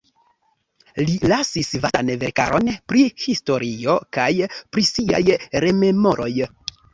Li 1.09 1.17
lasis 1.31 1.67
vastan 1.83 2.09
verkaron 2.23 2.71
pri 2.93 3.03
historio 3.25 3.99
kaj 4.19 4.31
pri 4.55 4.87
siaj 4.93 5.23
rememoroj. 5.67 6.33